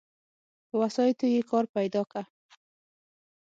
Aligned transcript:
په 0.67 0.73
واسطو 0.81 1.25
يې 1.33 1.41
کار 1.49 1.65
پيدا 1.75 2.01
که. 2.11 2.21